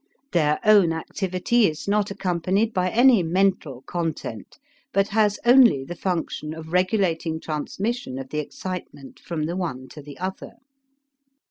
[0.31, 4.57] Their own activity is not accompanied by any mental content,
[4.91, 10.01] but has only the function of regulating transmission of the excitement from the one to
[10.01, 10.53] the other.